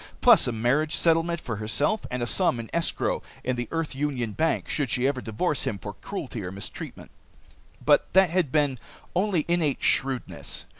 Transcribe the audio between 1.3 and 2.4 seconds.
for herself, and a